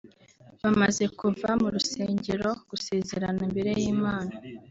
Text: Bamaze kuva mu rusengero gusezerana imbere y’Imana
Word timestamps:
Bamaze 0.61 1.03
kuva 1.19 1.49
mu 1.61 1.67
rusengero 1.75 2.49
gusezerana 2.69 3.39
imbere 3.47 3.69
y’Imana 3.79 4.33